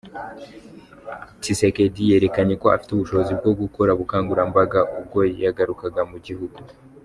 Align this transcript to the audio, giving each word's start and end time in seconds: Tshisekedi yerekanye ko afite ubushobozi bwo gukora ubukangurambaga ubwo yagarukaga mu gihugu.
Tshisekedi 1.41 2.01
yerekanye 2.11 2.53
ko 2.61 2.67
afite 2.75 2.91
ubushobozi 2.93 3.31
bwo 3.39 3.51
gukora 3.61 3.89
ubukangurambaga 3.95 4.79
ubwo 4.99 5.19
yagarukaga 5.43 6.01
mu 6.11 6.17
gihugu. 6.27 6.57